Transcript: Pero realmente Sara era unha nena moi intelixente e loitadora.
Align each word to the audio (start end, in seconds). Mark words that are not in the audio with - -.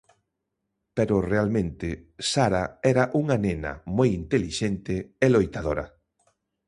Pero 0.97 1.15
realmente 1.31 1.87
Sara 2.31 2.63
era 2.91 3.03
unha 3.21 3.37
nena 3.45 3.73
moi 3.97 4.09
intelixente 4.21 4.95
e 5.25 5.27
loitadora. 5.33 5.85